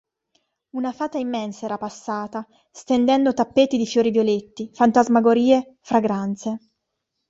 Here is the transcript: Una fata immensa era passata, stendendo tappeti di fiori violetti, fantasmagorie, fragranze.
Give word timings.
Una 0.71 0.91
fata 0.93 1.19
immensa 1.19 1.65
era 1.65 1.77
passata, 1.77 2.47
stendendo 2.71 3.35
tappeti 3.35 3.77
di 3.77 3.85
fiori 3.85 4.09
violetti, 4.09 4.71
fantasmagorie, 4.73 5.75
fragranze. 5.79 6.57